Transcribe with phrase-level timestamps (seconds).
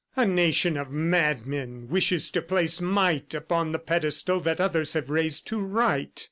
[0.15, 5.45] A nation of madmen wishes to place might upon the pedestal that others have raised
[5.49, 6.19] to Right.